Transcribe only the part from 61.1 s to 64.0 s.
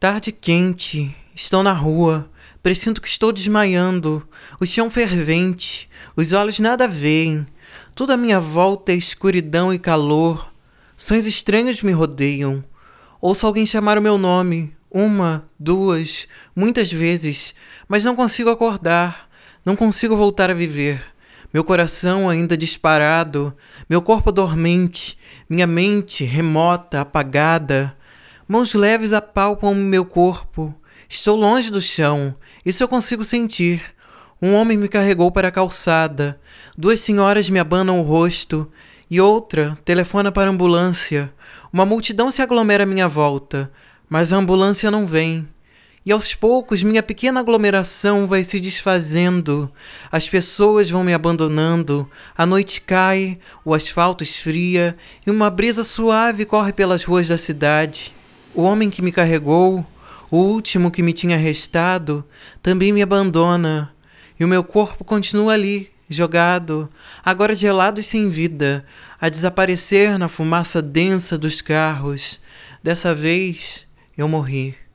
tinha restado, também me abandona,